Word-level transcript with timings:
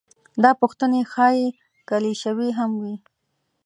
دا 0.43 0.51
پوښتنې 0.61 1.01
ښايي 1.11 1.45
کلیشوي 1.89 2.49
هم 2.59 2.71
وي. 2.81 2.95